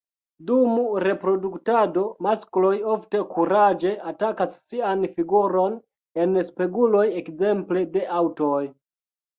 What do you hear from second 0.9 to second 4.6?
reproduktado maskloj ofte kuraĝe atakas